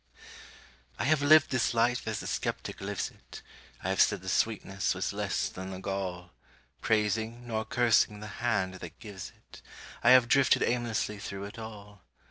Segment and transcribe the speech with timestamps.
[0.97, 3.43] I have lived this life as the skeptic lives it;
[3.83, 6.31] I have said the sweetness was less than the gall;
[6.81, 9.61] Praising, nor cursing, the Hand that gives it,
[10.03, 12.01] I have drifted aimlessly through it all.